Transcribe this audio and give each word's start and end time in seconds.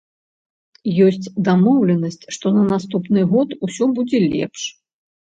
Ёсць 1.07 1.27
дамоўленасць, 1.49 2.17
што 2.37 2.51
на 2.55 2.63
наступны 2.71 3.25
год 3.35 3.49
усё 3.67 3.85
будзе 3.99 4.23
лепш. 4.33 4.63